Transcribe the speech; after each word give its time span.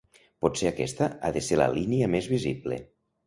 Potser 0.45 0.69
aquesta 0.69 1.09
ha 1.27 1.31
de 1.35 1.43
ser 1.49 1.59
la 1.63 1.67
línia 1.75 2.09
més 2.17 2.31
visible. 2.35 2.81